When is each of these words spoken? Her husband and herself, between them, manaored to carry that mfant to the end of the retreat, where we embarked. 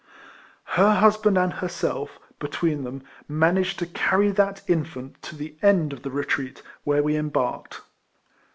Her 0.73 0.95
husband 0.95 1.37
and 1.37 1.53
herself, 1.53 2.17
between 2.39 2.83
them, 2.83 3.03
manaored 3.29 3.77
to 3.77 3.85
carry 3.85 4.31
that 4.31 4.63
mfant 4.65 5.13
to 5.21 5.35
the 5.35 5.55
end 5.61 5.93
of 5.93 6.01
the 6.01 6.09
retreat, 6.09 6.63
where 6.83 7.03
we 7.03 7.15
embarked. 7.15 7.81